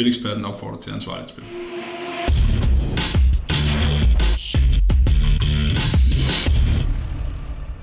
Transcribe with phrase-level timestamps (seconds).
[0.00, 1.44] Spileksperten opfordrer til ansvarligt spil.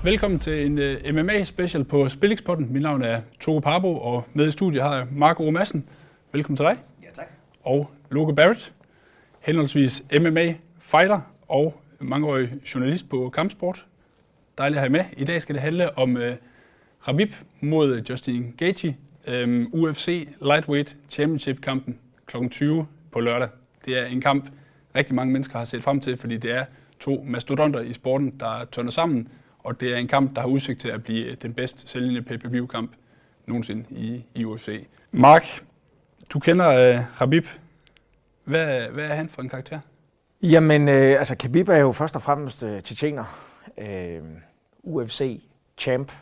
[0.04, 2.72] Velkommen til en uh, øh, MMA special på Spilexpotten.
[2.72, 5.88] Mit navn er Togo Parbo, og med i studiet har jeg Marco Madsen.
[6.32, 6.76] Velkommen til dig.
[7.02, 7.26] Ja, tak.
[7.62, 8.72] Og Loke Barrett,
[9.40, 13.84] henholdsvis MMA fighter og mangeårig journalist på Kampsport.
[14.58, 15.04] Dejligt at have med.
[15.16, 16.22] I dag skal det handle om uh,
[17.08, 18.96] Rabib mod Justin Gaethje,
[19.28, 21.98] um, UFC Lightweight Championship-kampen
[22.28, 22.48] kl.
[22.48, 23.48] 20 på lørdag.
[23.84, 24.50] Det er en kamp,
[24.94, 26.64] rigtig mange mennesker har set frem til, fordi det er
[27.00, 29.28] to mastodonter i sporten, der tørner sammen,
[29.58, 32.92] og det er en kamp, der har udsigt til at blive den bedst sælgende pay-per-view-kamp
[33.46, 34.86] nogensinde i, i UFC.
[35.12, 35.64] Mark,
[36.32, 37.46] du kender øh, uh, Habib.
[38.44, 39.80] Hvad, hvad er han for en karakter?
[40.42, 43.24] Jamen, øh, altså Khabib er jo først og fremmest øh, tjetjener.
[43.78, 44.22] Øh,
[44.82, 45.42] UFC
[45.78, 46.12] champ.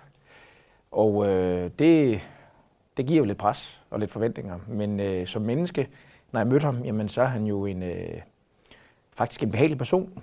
[0.91, 2.21] Og øh, det,
[2.97, 4.59] det giver jo lidt pres og lidt forventninger.
[4.69, 5.89] Men øh, som menneske,
[6.33, 8.21] når jeg mødte ham, jamen, så er han jo en, øh,
[9.13, 10.23] faktisk en behagelig person.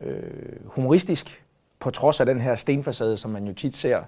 [0.00, 1.44] Øh, humoristisk,
[1.80, 4.02] på trods af den her stenfacade, som man jo tit ser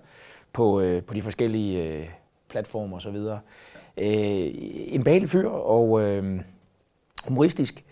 [0.52, 2.08] på, øh, på de forskellige øh,
[2.48, 3.16] platformer osv.
[3.16, 4.50] Øh,
[4.94, 6.40] en behagelig fyr og øh,
[7.24, 7.84] humoristisk,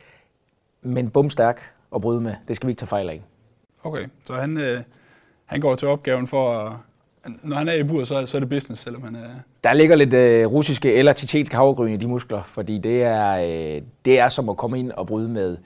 [0.82, 2.34] men bumstærk at bryde med.
[2.48, 3.22] Det skal vi ikke tage fejl af.
[3.82, 4.82] Okay, så han, øh,
[5.44, 6.72] han går til opgaven for at
[7.42, 9.28] når han er i bur, så, så er det business, selvom han er...
[9.64, 13.82] Der ligger lidt øh, russiske eller tjetjenske havregryn i de muskler, fordi det er, øh,
[14.04, 15.56] det er som at komme ind og bryde med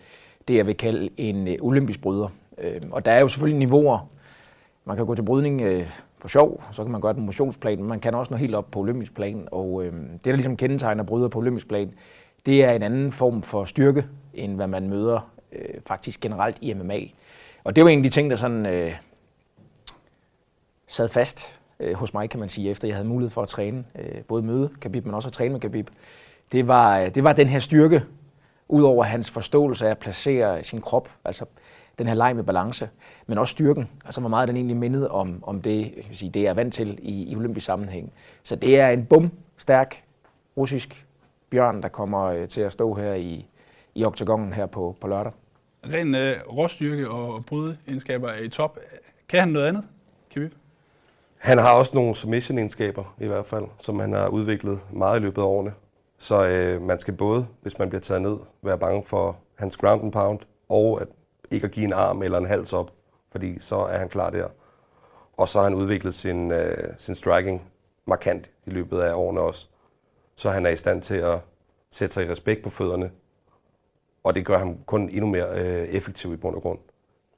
[0.48, 2.28] det, jeg vil kalde en øh, olympisk bryder.
[2.58, 4.08] Øh, og der er jo selvfølgelig niveauer.
[4.84, 5.86] Man kan gå til brydning øh,
[6.18, 8.70] for sjov, så kan man gøre den motionsplan, men man kan også nå helt op
[8.70, 9.48] på olympisk plan.
[9.50, 11.92] Og øh, det, der ligesom kendetegner bryder på olympisk plan,
[12.46, 16.74] det er en anden form for styrke, end hvad man møder øh, faktisk generelt i
[16.74, 16.98] MMA.
[17.64, 18.66] Og det var en af de ting, der sådan...
[18.66, 18.92] Øh,
[20.92, 23.84] sad fast øh, hos mig, kan man sige, efter jeg havde mulighed for at træne,
[23.98, 25.88] øh, både møde Khabib, men også at træne med Khabib.
[26.52, 28.02] Det var, øh, det var den her styrke,
[28.68, 31.44] udover hans forståelse af at placere sin krop, altså
[31.98, 32.88] den her leg med balance,
[33.26, 36.30] men også styrken, altså hvor meget den egentlig mindede om, om det, jeg kan sige,
[36.30, 38.12] det jeg er vant til i, i olympisk sammenhæng.
[38.42, 40.04] Så det er en bum, stærk,
[40.56, 41.06] russisk
[41.50, 43.46] bjørn, der kommer øh, til at stå her i,
[43.94, 45.32] i oktagonen her på, på lørdag.
[45.92, 48.78] Ren øh, råstyrke og brydeegenskaber er i top.
[49.28, 49.84] Kan han noget andet,
[50.30, 50.52] Khabib?
[51.42, 55.42] Han har også nogle submission-egenskaber i hvert fald, som han har udviklet meget i løbet
[55.42, 55.74] af årene.
[56.18, 60.02] Så øh, man skal både, hvis man bliver taget ned, være bange for hans ground
[60.02, 60.38] and pound,
[60.68, 61.08] og at
[61.50, 62.90] ikke at give en arm eller en hals op,
[63.32, 64.48] fordi så er han klar der.
[65.36, 67.62] Og så har han udviklet sin, øh, sin striking
[68.06, 69.68] markant i løbet af årene også.
[70.36, 71.38] Så han er i stand til at
[71.90, 73.10] sætte sig i respekt på fødderne,
[74.24, 76.78] og det gør ham kun endnu mere øh, effektiv i bund og grund.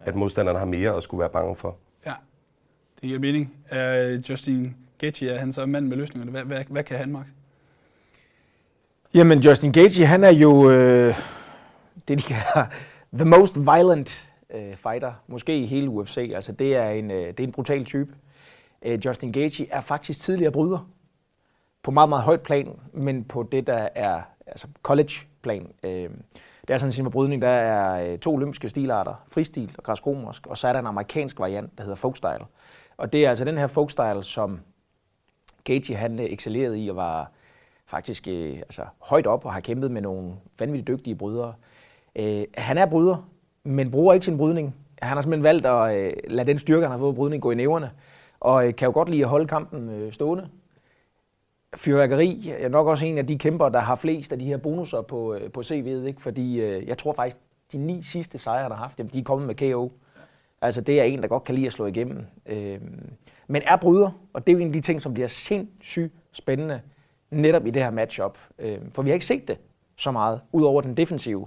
[0.00, 1.76] At modstanderen har mere at skulle være bange for.
[3.04, 3.54] Det giver mening.
[3.68, 6.30] Er Justin Gaethje, er han så mand med løsningerne?
[6.30, 7.26] Hvad, hvad, hvad kan han, Mark?
[9.14, 11.14] Jamen, Justin Gaethje, han er jo øh,
[12.08, 12.66] det, de kalder
[13.18, 16.30] the most violent øh, fighter, måske i hele UFC.
[16.34, 18.14] Altså, det er en, øh, det er en brutal type.
[18.82, 20.90] Øh, Justin Gaethje er faktisk tidligere bryder
[21.82, 25.68] på meget, meget højt plan, men på det, der er altså college-plan.
[25.82, 26.10] Øh,
[26.68, 30.06] det er sådan, sin brydning, der er øh, to olympiske stilarter, fristil og græsk
[30.46, 32.44] og så er der en amerikansk variant, der hedder folkstyle.
[32.96, 34.60] Og det er altså den her folkstyle, som
[35.64, 37.30] Gaethje han øh, excellerede i og var
[37.86, 41.54] faktisk øh, altså, højt op og har kæmpet med nogle vanvittigt dygtige brydere.
[42.16, 43.28] Øh, han er bryder,
[43.64, 44.74] men bruger ikke sin brydning.
[45.02, 47.54] Han har simpelthen valgt at øh, lade den styrke, han har fået brydning, gå i
[47.54, 47.90] næverne.
[48.40, 50.48] Og øh, kan jo godt lide at holde kampen øh, stående.
[51.76, 55.02] Fyrværkeri er nok også en af de kæmper, der har flest af de her bonusser
[55.02, 56.06] på, øh, på CV'et.
[56.06, 56.22] Ikke?
[56.22, 57.36] Fordi øh, jeg tror faktisk,
[57.72, 59.92] de ni sidste sejre, der har haft, jamen, de er kommet med KO.
[60.64, 62.26] Altså det er en, der godt kan lide at slå igennem.
[62.46, 62.80] Øh,
[63.46, 66.80] men er bryder, og det er jo en af de ting, som bliver sindssygt spændende
[67.30, 68.38] netop i det her matchup.
[68.58, 69.58] Øh, for vi har ikke set det
[69.96, 71.46] så meget, udover den defensive.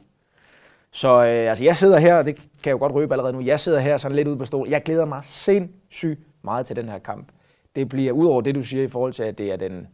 [0.91, 3.41] Så øh, altså, jeg sidder her, og det kan jeg jo godt røbe allerede nu,
[3.41, 4.71] jeg sidder her sådan lidt ude på stolen.
[4.71, 7.27] Jeg glæder mig sindssygt meget til den her kamp.
[7.75, 9.87] Det bliver, udover det du siger i forhold til, at det er den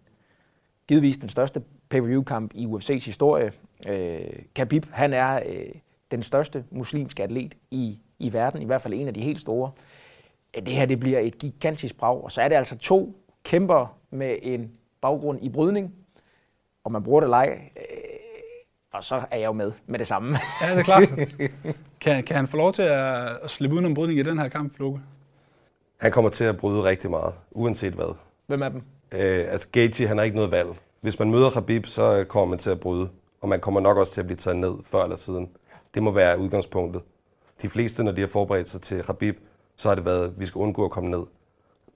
[0.87, 3.51] givetvis den største pay-per-view-kamp i UFC's historie.
[3.87, 4.19] Øh,
[4.55, 5.65] Khabib, han er øh,
[6.11, 9.71] den største muslimske atlet i i verden, i hvert fald en af de helt store.
[10.55, 14.35] Det her det bliver et gigantisk brag, og så er det altså to kæmper med
[14.41, 14.71] en
[15.01, 15.93] baggrund i brydning,
[16.83, 17.83] og man bruger det leg, øh,
[18.93, 20.37] og så er jeg jo med med det samme.
[20.61, 21.09] Ja, det er klart.
[22.01, 24.79] kan, kan han få lov til at, at slippe udenom brydning i den her kamp,
[24.79, 24.99] Luke?
[25.97, 28.15] Han kommer til at bryde rigtig meget, uanset hvad.
[28.47, 28.81] Hvem er dem?
[29.11, 30.69] Øh, altså Gaethje, han har ikke noget valg.
[31.01, 33.09] Hvis man møder Khabib, så kommer man til at bryde,
[33.41, 35.49] og man kommer nok også til at blive taget ned før eller siden.
[35.93, 37.01] Det må være udgangspunktet
[37.63, 39.37] de fleste, når de har forberedt sig til Habib,
[39.75, 41.23] så har det været, at vi skal undgå at komme ned.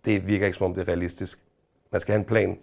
[0.06, 1.40] Det virker ikke som om, det er realistisk.
[1.92, 2.60] Man skal have en plan,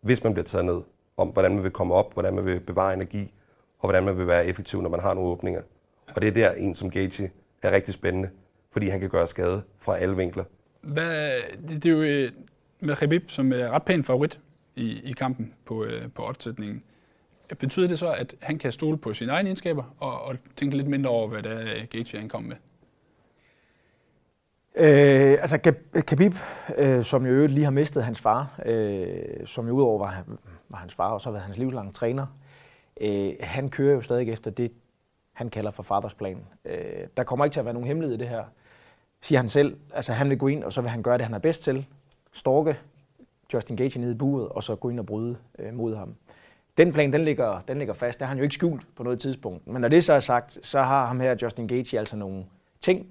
[0.00, 0.82] hvis man bliver taget ned,
[1.16, 3.32] om, hvordan man vil komme op, hvordan man vil bevare energi,
[3.78, 5.62] og hvordan man vil være effektiv, når man har nogle åbninger.
[6.14, 7.30] Og det er der en som Gage
[7.62, 8.30] er rigtig spændende,
[8.70, 10.44] fordi han kan gøre skade fra alle vinkler.
[10.80, 12.32] Hvad, det, det er jo øh,
[12.80, 14.40] med Khabib, som er ret pæn favorit
[14.76, 16.82] i, i kampen på, øh, på oddsætningen.
[17.54, 20.88] Betyder det så, at han kan stole på sine egne egenskaber og, og tænke lidt
[20.88, 22.56] mindre over, hvad der Gaethje han kom med?
[24.74, 26.34] Øh, altså Khabib,
[26.76, 30.24] øh, som jo lige har mistet hans far, øh, som jo udover var,
[30.68, 32.26] var hans far, og så har været hans livslange træner,
[33.00, 34.72] øh, han kører jo stadig efter det,
[35.32, 36.44] han kalder for fadersplan.
[36.64, 38.44] Øh, der kommer ikke til at være nogen hemmelighed i det her,
[39.20, 39.76] siger han selv.
[39.94, 41.86] Altså han vil gå ind, og så vil han gøre det, han er bedst til.
[42.32, 42.78] Storke
[43.54, 46.14] Justin Gage nede i buret, og så gå ind og bryde øh, mod ham.
[46.76, 48.18] Den plan, den ligger, den ligger fast.
[48.18, 49.66] Det har han jo ikke skjult på noget tidspunkt.
[49.66, 52.44] Men når det så er sagt, så har ham her, Justin Gage, altså nogle
[52.80, 53.06] ting.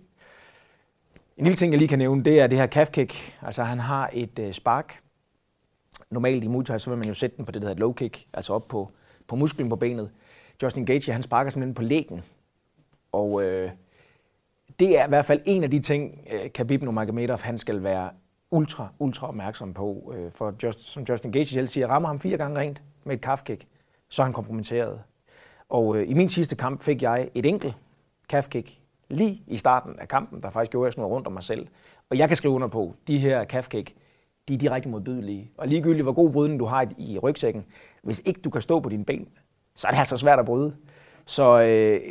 [1.38, 3.38] En lille ting, jeg lige kan nævne, det er det her calf kick.
[3.42, 5.02] Altså han har et øh, spark.
[6.10, 7.80] Normalt i Muay Thai, så vil man jo sætte den på det, der hedder et
[7.80, 8.92] low kick, altså op på,
[9.28, 10.10] på musklen på benet.
[10.64, 12.22] Justin Gage, han sparker simpelthen på lægen.
[13.12, 13.72] Og øh,
[14.80, 18.10] det er i hvert fald en af de ting, øh, Khabib Nurmagomedov, han skal være
[18.52, 20.14] ultra, ultra opmærksom på.
[20.18, 23.22] Øh, for just, som Justin Gage selv siger, rammer ham fire gange rent med et
[23.22, 23.68] kafkick,
[24.10, 25.02] så er han kompromitteret.
[25.70, 27.76] Og øh, i min sidste kamp fik jeg et enkelt
[28.30, 28.80] kafkick
[29.10, 31.68] lige i starten af kampen, der faktisk gjorde jeg sådan noget rundt om mig selv.
[32.10, 33.96] Og jeg kan skrive under på, de her kafkick,
[34.48, 35.52] de er direkte modbydelige.
[35.58, 37.66] Og ligegyldigt hvor god brydning du har i rygsækken,
[38.04, 39.28] hvis ikke du kan stå på dine ben,
[39.76, 40.76] så er det altså svært at bryde.
[41.26, 42.02] Så øh,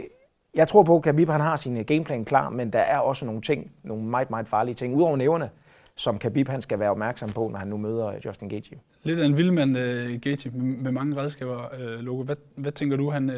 [0.55, 3.26] jeg tror på, at Khabib han har sin øh, gameplan klar, men der er også
[3.26, 5.50] nogle ting, nogle meget, meget farlige ting, udover næverne,
[5.96, 8.79] som Khabib han skal være opmærksom på, når han nu møder Justin Gaethje.
[9.04, 12.22] Lidt af en vildmand, uh, Gaethje, med, med mange redskaber, øh, uh, Logo.
[12.22, 13.36] Hvad, hvad tænker du, han, uh,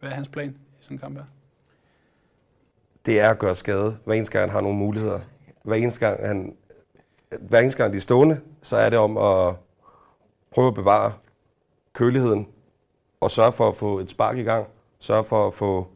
[0.00, 1.24] hvad er hans plan i sådan en kamp her?
[3.06, 5.20] Det er at gøre skade, hver eneste gang han har nogle muligheder.
[5.62, 6.56] Hver eneste gang, han,
[7.40, 9.54] hver eneste gang de er stående, så er det om at
[10.50, 11.12] prøve at bevare
[11.92, 12.46] køligheden
[13.20, 14.66] og sørge for at få et spark i gang.
[14.98, 15.88] Sørge for at få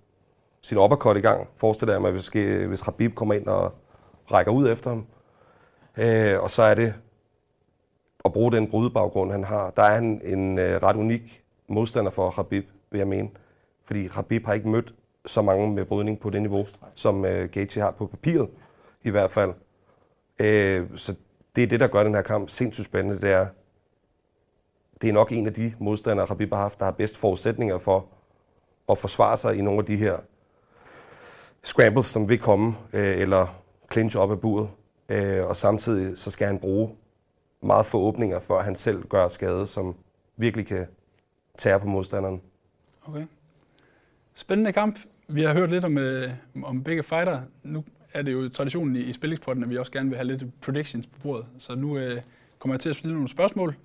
[0.62, 1.48] sin uppercut i gang.
[1.56, 2.28] Forestil dig, at hvis,
[2.68, 3.74] hvis Habib kommer ind og
[4.32, 5.06] rækker ud efter ham,
[5.98, 6.94] Øh, og så er det
[8.24, 9.70] at bruge den brudebaggrund, han har.
[9.70, 13.28] Der er han en øh, ret unik modstander for Habib, vil jeg mene.
[13.84, 14.94] Fordi Habib har ikke mødt
[15.26, 18.48] så mange med brydning på det niveau, som øh, Gaethje har på papiret,
[19.02, 19.52] i hvert fald.
[20.38, 21.14] Øh, så
[21.56, 23.20] det er det, der gør den her kamp sindssygt spændende.
[23.20, 23.46] Det er,
[25.02, 28.06] det er nok en af de modstandere, Habib har haft, der har bedst forudsætninger for
[28.88, 30.16] at forsvare sig i nogle af de her
[31.62, 33.46] scrambles, som vil komme, øh, eller
[33.92, 34.70] clinch op af buret.
[35.08, 36.90] Øh, og samtidig så skal han bruge
[37.60, 39.94] meget få åbninger, før han selv gør skade, som
[40.36, 40.86] virkelig kan
[41.58, 42.42] tære på modstanderen.
[43.06, 43.26] Okay.
[44.34, 44.98] Spændende kamp.
[45.28, 46.30] Vi har hørt lidt om, øh,
[46.62, 47.40] om begge fighter.
[47.62, 47.84] Nu
[48.14, 51.06] er det jo traditionen i, i spillingsporten, at vi også gerne vil have lidt predictions
[51.06, 51.46] på bordet.
[51.58, 52.20] Så nu øh,
[52.58, 53.76] kommer jeg til at stille nogle spørgsmål.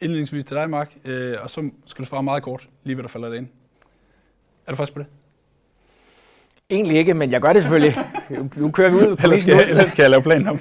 [0.00, 0.96] Indledningsvis til dig, Mark.
[1.04, 3.48] Øh, og så skal du svare meget kort, lige hvad der falder ind.
[4.66, 5.06] Er du frisk på det?
[6.70, 7.98] Egentlig ikke, men jeg gør det selvfølgelig.
[8.56, 10.60] Nu kører vi ud på ellers skal, ellers skal jeg lave planen om.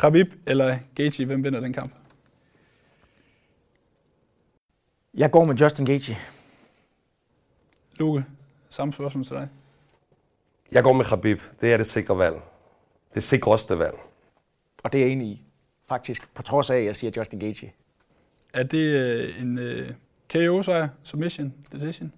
[0.00, 1.92] Khabib eller Gaethje, hvem vinder den kamp?
[5.14, 6.16] Jeg går med Justin Gaethje.
[7.96, 8.24] Luke,
[8.68, 9.48] samme spørgsmål til dig.
[10.72, 11.40] Jeg går med Khabib.
[11.60, 12.36] Det er det sikre valg.
[13.14, 13.94] Det sikreste valg.
[14.82, 15.42] Og det er jeg enig i.
[15.88, 17.72] Faktisk, på trods af, at jeg siger Justin Gaethje.
[18.54, 19.92] Er det øh, en øh,
[20.32, 22.12] KO-sejr, submission, decision?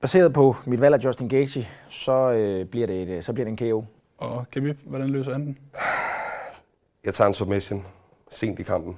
[0.00, 3.50] Baseret på mit valg af Justin Gaethje, så, øh, bliver, det et, øh, så bliver
[3.50, 3.84] det en KO.
[4.24, 5.58] Og Khabib, hvordan løser han den?
[7.04, 7.86] Jeg tager en submission
[8.30, 8.96] sent i kampen.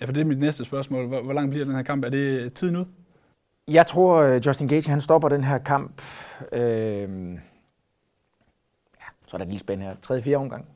[0.00, 1.06] Ja, for det er mit næste spørgsmål.
[1.06, 2.04] Hvor, hvor lang bliver den her kamp?
[2.04, 2.86] Er det tid nu?
[3.68, 6.02] Jeg tror, øh, Justin Gaethje han stopper den her kamp.
[6.52, 7.32] Øh,
[9.00, 9.96] ja, så er der lige spændende her.
[10.02, 10.22] 3.
[10.22, 10.36] 4.
[10.36, 10.66] omgang.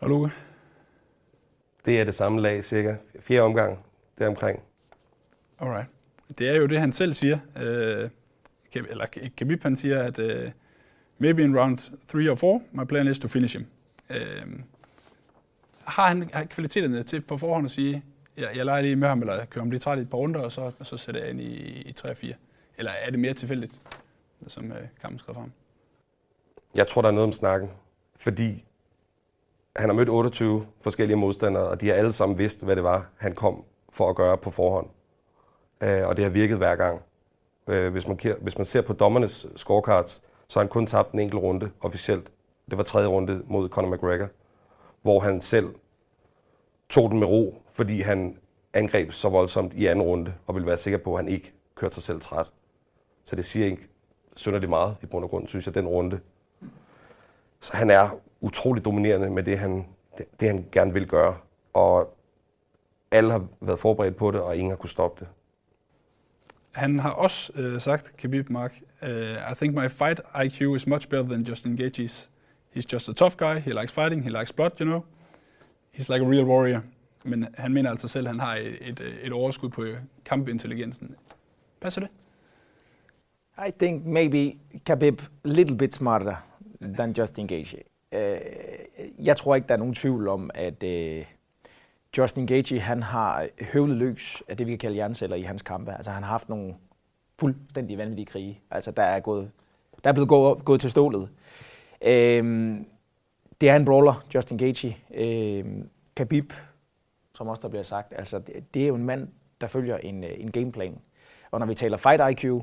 [0.00, 0.30] Og Luke?
[1.84, 2.94] Det er det samme lag, cirka.
[3.20, 3.40] 4.
[3.40, 3.78] omgang,
[4.18, 4.60] deromkring.
[5.58, 5.88] Alright
[6.38, 7.38] det er jo det, han selv siger.
[7.56, 8.10] Øh,
[8.74, 10.50] eller Khabib, han siger, at uh,
[11.18, 11.78] maybe in round
[12.08, 13.66] 3 or 4, my plan is to finish him.
[14.10, 14.46] Øh,
[15.84, 18.02] har han har kvaliteterne til på forhånd at sige,
[18.36, 20.40] jeg, jeg leger lige med ham, eller kører ham lige træt i et par runder,
[20.40, 22.34] og så, så sætter jeg ind i, i 3 og 4?
[22.78, 23.80] Eller er det mere tilfældigt,
[24.46, 25.52] som uh, kampen skrev frem?
[26.74, 27.70] Jeg tror, der er noget om snakken,
[28.16, 28.64] fordi
[29.76, 33.06] han har mødt 28 forskellige modstandere, og de har alle sammen vidst, hvad det var,
[33.16, 34.86] han kom for at gøre på forhånd
[35.82, 37.02] øh, og det har virket hver gang.
[37.68, 41.42] Øh, hvis, man, hvis man ser på dommernes scorecards, så han kun tabt en enkelt
[41.42, 42.32] runde officielt.
[42.70, 44.28] Det var tredje runde mod Conor McGregor,
[45.02, 45.74] hvor han selv
[46.88, 48.38] tog den med ro, fordi han
[48.74, 51.94] angreb så voldsomt i anden runde, og ville være sikker på, at han ikke kørte
[51.94, 52.52] sig selv træt.
[53.24, 53.88] Så det siger ikke
[54.36, 56.20] synderligt meget i bund og grund, synes jeg, den runde.
[57.60, 58.04] Så han er
[58.40, 59.86] utrolig dominerende med det, han,
[60.18, 61.36] det, det han gerne vil gøre.
[61.72, 62.14] og
[63.10, 65.28] alle har været forberedt på det, og ingen har kunne stoppe det.
[66.72, 69.08] Han har også øh, sagt, Khabib Mark, uh,
[69.52, 72.30] I think my fight IQ is much better than Justin Gaethje's.
[72.76, 75.04] He's just a tough guy, he likes fighting, he likes blood, you know.
[75.92, 76.80] He's like a real warrior.
[77.24, 79.98] Men han mener altså selv, at han har et, et, øh, et overskud på øh,
[80.24, 81.16] kampintelligensen.
[81.80, 82.10] Passer det?
[83.68, 86.34] I think maybe Khabib a little bit smarter
[86.80, 87.78] than Justin Gaethje.
[88.12, 88.18] Uh,
[89.26, 91.24] jeg tror ikke, der er nogen tvivl om, at uh,
[92.18, 95.92] Justin Gaethje han har høvlet løs af det, vi kan kalde jernceller i hans kampe.
[95.92, 96.74] Altså han har haft nogle
[97.38, 98.60] fuldstændig vanvittige krige.
[98.70, 99.50] Altså der er, gået,
[100.04, 101.28] der er blevet gået, gået til stålet.
[102.02, 102.86] Øhm,
[103.60, 104.96] det er en brawler, Justin Gaethje.
[105.14, 106.52] Øhm, Khabib,
[107.34, 109.28] som også der bliver sagt, altså det, det er jo en mand,
[109.60, 110.98] der følger en, øh, en gameplan.
[111.50, 112.62] Og når vi taler fight IQ,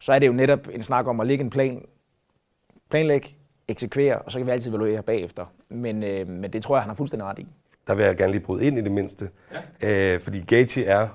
[0.00, 1.86] så er det jo netop en snak om at lægge en plan,
[2.90, 3.28] planlægge,
[3.68, 5.46] eksekvere, og så kan vi altid evaluere bagefter.
[5.68, 7.46] Men, øh, men det tror jeg, han har fuldstændig ret i.
[7.86, 9.30] Der vil jeg gerne lige bryde ind i det mindste.
[9.82, 10.14] Ja.
[10.14, 11.08] Øh, fordi Gaethje er,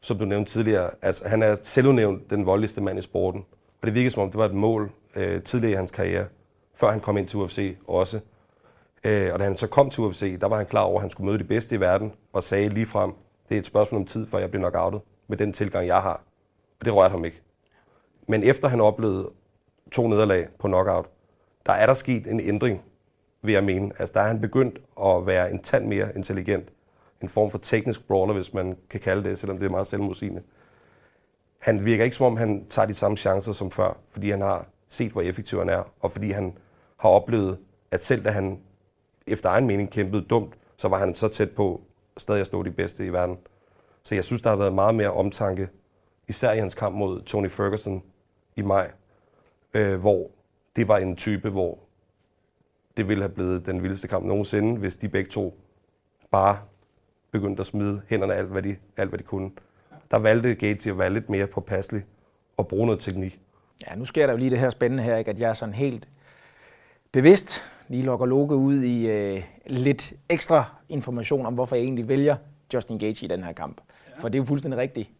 [0.00, 3.44] som du nævnte tidligere, altså han er selvudnævnt den voldeligste mand i sporten.
[3.80, 6.26] Og det virker som om, det var et mål øh, tidligere i hans karriere,
[6.74, 8.20] før han kom ind til UFC også.
[9.04, 11.10] Øh, og da han så kom til UFC, der var han klar over, at han
[11.10, 13.12] skulle møde de bedste i verden, og sagde lige frem,
[13.48, 16.22] det er et spørgsmål om tid, før jeg bliver knockoutet med den tilgang, jeg har.
[16.80, 17.40] Og det rørte ham ikke.
[18.28, 19.30] Men efter han oplevede
[19.92, 21.06] to nederlag på knockout,
[21.66, 22.82] der er der sket en ændring,
[23.44, 23.92] vil jeg mene.
[23.98, 26.68] Altså, der er han begyndt at være en tand mere intelligent.
[27.22, 30.42] En form for teknisk brawler, hvis man kan kalde det, selvom det er meget selvmodsigende.
[31.58, 34.66] Han virker ikke som om, han tager de samme chancer som før, fordi han har
[34.88, 36.58] set, hvor effektiv han er, og fordi han
[36.96, 37.58] har oplevet,
[37.90, 38.60] at selv da han
[39.26, 41.80] efter egen mening kæmpede dumt, så var han så tæt på
[42.16, 43.38] stadig at stå de bedste i verden.
[44.02, 45.68] Så jeg synes, der har været meget mere omtanke,
[46.28, 48.02] især i hans kamp mod Tony Ferguson
[48.56, 48.90] i maj,
[49.74, 50.30] øh, hvor
[50.76, 51.78] det var en type, hvor
[52.96, 55.58] det ville have blevet den vildeste kamp nogensinde, hvis de begge to
[56.30, 56.58] bare
[57.30, 59.50] begyndte at smide hænderne alt, hvad de, alt, hvad de kunne.
[60.10, 62.04] Der valgte Gage at være lidt mere påpasselig
[62.56, 63.40] og bruge noget teknik.
[63.86, 65.30] Ja, nu sker der jo lige det her spændende her, ikke?
[65.30, 66.08] at jeg er sådan helt
[67.12, 72.36] bevidst lige lokker Loke ud i øh, lidt ekstra information om, hvorfor jeg egentlig vælger
[72.74, 73.80] Justin Gage i den her kamp.
[74.16, 74.22] Ja.
[74.22, 75.10] For det er jo fuldstændig rigtigt.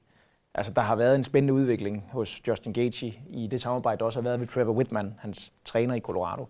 [0.55, 4.19] Altså, der har været en spændende udvikling hos Justin Gaethje i det samarbejde, der også
[4.19, 6.49] har været ved Trevor Whitman, hans træner i Colorado.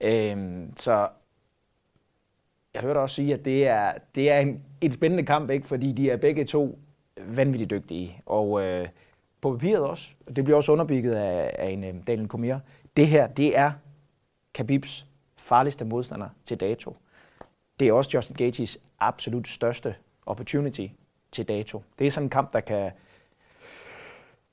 [0.00, 1.08] Øhm, så
[2.74, 5.66] jeg hørte også sige, at det er, det er en, en spændende kamp, ikke?
[5.66, 6.78] fordi de er begge to
[7.26, 8.22] vanvittigt dygtige.
[8.26, 8.88] Og øh,
[9.40, 12.60] på papiret også, det bliver også underbygget af, af en øh, Daniel Cormier,
[12.96, 13.72] det her, det er
[14.54, 16.96] Khabibs farligste modstander til dato.
[17.80, 19.94] Det er også Justin Gaethjes absolut største
[20.26, 20.86] opportunity
[21.32, 21.82] til dato.
[21.98, 22.90] Det er sådan en kamp, der kan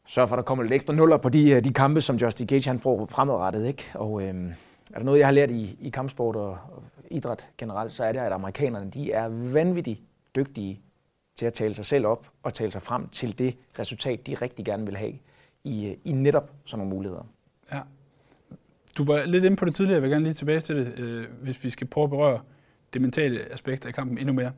[0.05, 2.47] sørge for, at der kommer lidt ekstra nuller på de, øh, de kampe, som Justin
[2.47, 3.67] Gage han får fremadrettet.
[3.67, 3.83] Ikke?
[3.93, 4.53] Og øhm,
[4.93, 8.11] er der noget, jeg har lært i, i kampsport og, og idræt generelt, så er
[8.11, 10.01] det, at amerikanerne de er vanvittigt
[10.35, 10.81] dygtige
[11.35, 14.65] til at tale sig selv op og tale sig frem til det resultat, de rigtig
[14.65, 15.13] gerne vil have
[15.63, 17.23] i, i netop sådan nogle muligheder.
[17.71, 17.81] Ja.
[18.97, 21.25] Du var lidt inde på det tidligere, jeg vil gerne lige tilbage til det, øh,
[21.41, 22.41] hvis vi skal prøve at berøre
[22.93, 24.51] det mentale aspekt af kampen endnu mere.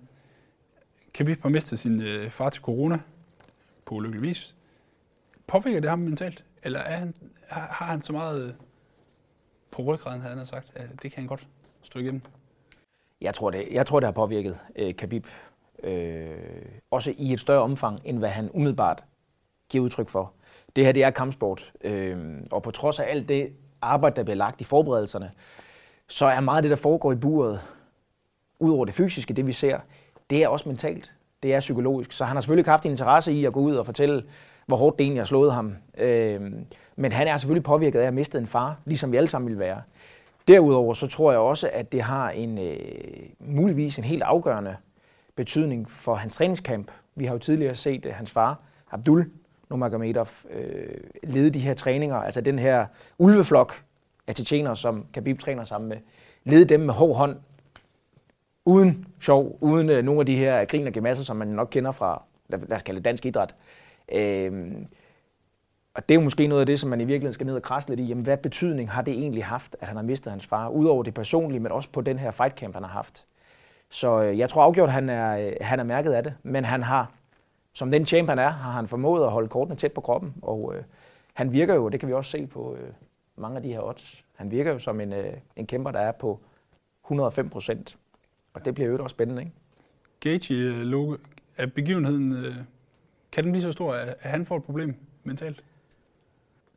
[1.13, 2.99] Khabib har mistet sin øh, far til corona
[3.85, 4.55] på ulykkelig vis.
[5.47, 6.43] Påvirker det ham mentalt?
[6.63, 7.13] Eller er han,
[7.47, 8.53] har, har han så meget øh,
[9.75, 11.47] på ryggraden, havde han sagt, at det kan han godt
[11.81, 12.21] stå igennem?
[13.21, 15.25] Jeg tror, det, jeg tror, det har påvirket øh, Khabib.
[15.83, 16.31] Øh,
[16.91, 19.03] også i et større omfang, end hvad han umiddelbart
[19.69, 20.31] giver udtryk for.
[20.75, 21.73] Det her, det er kampsport.
[21.81, 25.31] Øh, og på trods af alt det arbejde, der bliver lagt i forberedelserne,
[26.07, 27.61] så er meget af det, der foregår i buret,
[28.59, 29.79] udover det fysiske, det vi ser,
[30.29, 31.13] det er også mentalt.
[31.43, 32.11] Det er psykologisk.
[32.11, 34.23] Så han har selvfølgelig haft en interesse i at gå ud og fortælle
[34.65, 35.75] hvor hårdt det egentlig har slået ham.
[35.97, 36.51] Øh,
[36.95, 39.49] men han er selvfølgelig påvirket af at have mistet en far, ligesom vi alle sammen
[39.49, 39.81] vil være.
[40.47, 42.77] Derudover så tror jeg også, at det har en øh,
[43.39, 44.75] muligvis en helt afgørende
[45.35, 46.91] betydning for hans træningskamp.
[47.15, 48.59] Vi har jo tidligere set at hans far,
[48.91, 49.31] Abdul
[49.69, 52.85] Nurmagomedov, øh, lede de her træninger, altså den her
[53.17, 53.83] ulveflok
[54.27, 55.97] af tjetjenere, som Khabib træner sammen med,
[56.43, 57.37] lede dem med hård hånd,
[58.65, 61.91] uden sjov, uden øh, nogle af de her grin og gemasser, som man nok kender
[61.91, 63.55] fra, lad os kalde det dansk idræt.
[64.11, 64.73] Øh,
[65.95, 67.61] og det er jo måske noget af det, som man i virkeligheden skal ned og
[67.61, 68.03] krasse lidt i.
[68.03, 70.69] Jamen, hvad betydning har det egentlig haft, at han har mistet hans far?
[70.69, 73.25] Udover det personlige, men også på den her fightcamp, han har haft.
[73.89, 76.33] Så øh, jeg tror afgjort, han er, øh, han er mærket af det.
[76.43, 77.11] Men han har,
[77.73, 80.33] som den champ han er, har han formået at holde kortene tæt på kroppen.
[80.41, 80.83] Og øh,
[81.33, 82.89] han virker jo, det kan vi også se på øh,
[83.35, 86.11] mange af de her odds, han virker jo som en, øh, en kæmper, der er
[86.11, 86.39] på
[87.05, 87.97] 105 procent.
[88.53, 89.53] Og det bliver jo også spændende, ikke?
[90.19, 91.17] Gage, øh, Loke,
[91.57, 92.55] er begivenheden øh,
[93.31, 95.63] kan den blive så stor, at han får et problem mentalt?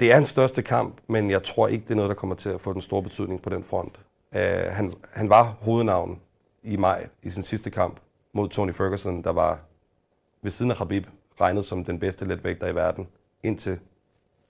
[0.01, 2.51] Det er hans største kamp, men jeg tror ikke, det er noget, der kommer til
[2.51, 4.01] at få den store betydning på den front.
[4.33, 4.41] Uh,
[4.71, 6.21] han, han var hovednavn
[6.63, 8.01] i maj i sin sidste kamp
[8.33, 9.59] mod Tony Ferguson, der var
[10.43, 11.07] ved siden af Khabib
[11.41, 13.09] regnet som den bedste letvægter i verden,
[13.43, 13.81] indtil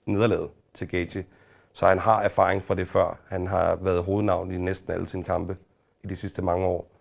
[0.05, 1.25] nederlaget til Gaethje.
[1.73, 3.19] Så han har erfaring fra det før.
[3.27, 5.57] Han har været hovednavn i næsten alle sine kampe
[6.03, 6.91] i de sidste mange år.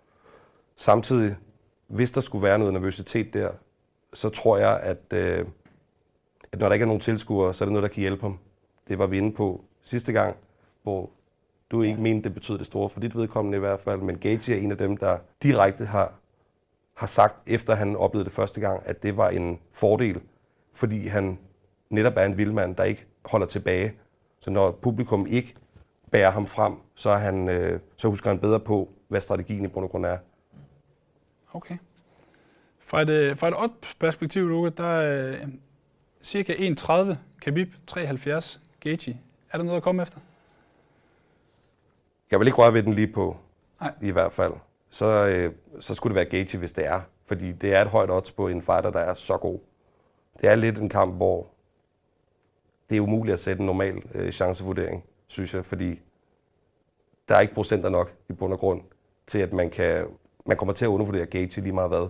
[0.76, 1.36] Samtidig,
[1.86, 3.50] hvis der skulle være noget nervøsitet der,
[4.12, 5.46] så tror jeg, at, øh,
[6.52, 8.38] at når der ikke er nogen tilskuere, så er det noget, der kan hjælpe ham.
[8.88, 10.36] Det var vi inde på sidste gang,
[10.82, 11.10] hvor
[11.70, 14.54] du ikke mente, det betød det store for dit vedkommende i hvert fald, men Gage
[14.54, 16.12] er en af dem, der direkte har,
[16.94, 20.20] har sagt, efter han oplevede det første gang, at det var en fordel,
[20.74, 21.38] fordi han
[21.90, 23.92] netop er en vildmand, der ikke holder tilbage.
[24.40, 25.54] Så når publikum ikke
[26.10, 29.68] bærer ham frem, så, er han, øh, så husker han bedre på, hvad strategien i
[29.68, 30.18] bund og grund er.
[31.52, 31.76] Okay.
[32.78, 35.48] Fra et, øh, fra et odds-perspektiv, Luca, der er øh,
[36.28, 39.18] cirka 1,30 Khabib, 73 Gaethje.
[39.52, 40.18] Er der noget at komme efter?
[42.30, 43.36] Jeg vil ikke røre ved den lige på,
[43.80, 43.92] Nej.
[44.02, 44.52] i hvert fald.
[44.90, 47.00] Så, øh, så skulle det være Gaethje, hvis det er.
[47.26, 49.58] Fordi det er et højt odds på en fighter, der er så god.
[50.40, 51.46] Det er lidt en kamp, hvor
[52.90, 56.00] det er umuligt at sætte en normal øh, chancevurdering, synes jeg, fordi
[57.28, 58.82] der er ikke procenter nok i bund og grund
[59.26, 60.06] til, at man, kan,
[60.46, 62.08] man kommer til at undervurdere Gaethje lige meget hvad,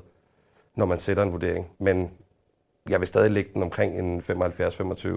[0.74, 1.70] når man sætter en vurdering.
[1.78, 2.10] Men
[2.88, 5.08] jeg vil stadig lægge den omkring en 75-25,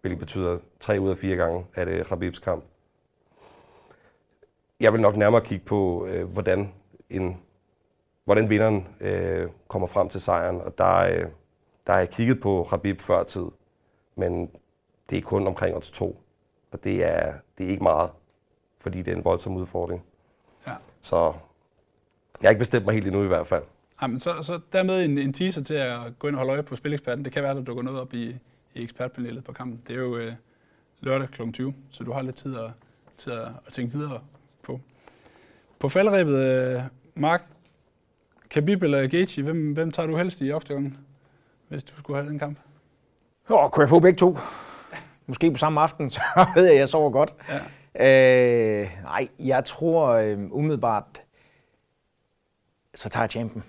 [0.00, 2.64] hvilket betyder 3 ud af 4 gange, at det er Khabibs kamp.
[4.80, 6.72] Jeg vil nok nærmere kigge på, øh, hvordan,
[7.10, 7.40] en,
[8.24, 10.60] hvordan vinderen øh, kommer frem til sejren.
[10.60, 11.26] Og der, øh,
[11.86, 13.46] der har jeg kigget på Khabib før tid,
[14.14, 14.50] men
[15.10, 16.20] det er kun omkring odds 2.
[16.72, 18.10] Og det er, det er ikke meget,
[18.80, 20.04] fordi det er en voldsom udfordring.
[20.66, 20.74] Ja.
[21.02, 21.16] Så
[22.40, 23.62] jeg har ikke bestemt mig helt endnu i hvert fald.
[24.00, 26.62] Ej, men så, så dermed en, en teaser til at gå ind og holde øje
[26.62, 27.24] på Spileksperten.
[27.24, 28.36] Det kan være, at der dukker noget op i,
[28.74, 29.82] i ekspertpanelet på kampen.
[29.88, 30.32] Det er jo øh,
[31.00, 31.50] lørdag kl.
[31.52, 32.70] 20, så du har lidt tid at,
[33.16, 34.20] til at, at tænke videre
[34.62, 34.80] på.
[35.78, 36.82] På faldrebet, øh,
[37.14, 37.42] Mark,
[38.50, 40.98] Khabib eller Gaethje, hvem, hvem tager du helst i oktagonen,
[41.68, 42.58] hvis du skulle have den kamp?
[43.50, 44.38] Åh, kunne jeg få begge to?
[45.26, 46.20] Måske på samme aften, så
[46.54, 47.34] ved jeg, at jeg sover godt.
[47.48, 47.60] Ja.
[48.80, 51.22] Øh, nej, jeg tror øh, umiddelbart,
[52.94, 53.64] så tager jeg champion.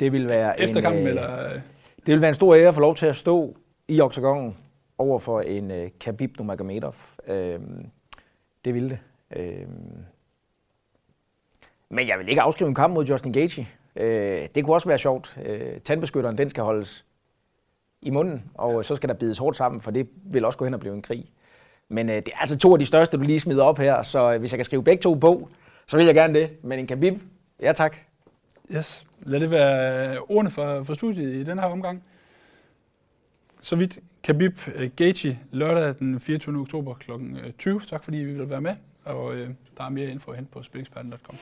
[0.00, 1.46] Det vil være Efter en, kampen, øh, eller...
[1.46, 1.60] øh,
[2.06, 3.56] Det vil være en stor ære at få lov til at stå
[3.88, 4.56] i oktagonen
[4.98, 6.94] over for en øh, Khabib Nurmagomedov.
[7.26, 7.60] Øh,
[8.64, 8.98] det ville det.
[9.36, 9.66] Øh,
[11.88, 13.66] men jeg vil ikke afskrive en kamp mod Justin Gaethje.
[13.96, 15.38] Øh, det kunne også være sjovt.
[15.44, 17.04] Øh, tandbeskytteren, den skal holdes
[18.02, 20.74] i munden, og så skal der bides hårdt sammen, for det vil også gå hen
[20.74, 21.24] og blive en krig.
[21.88, 24.32] Men øh, det er altså to af de største, du lige smider op her, så
[24.32, 25.48] øh, hvis jeg kan skrive begge to på,
[25.86, 26.50] så vil jeg gerne det.
[26.62, 27.20] Men en Khabib,
[27.62, 27.96] ja tak.
[28.76, 29.05] Yes.
[29.22, 32.02] Lad det være ordene for, for studiet i den her omgang.
[33.60, 36.60] Så vidt Khabib øh, Gaethje lørdag den 24.
[36.60, 37.10] oktober kl.
[37.58, 37.74] 20.
[37.74, 38.74] Øh, tak fordi I vil være med,
[39.04, 41.36] og øh, der er mere info hen på spileksperten.com.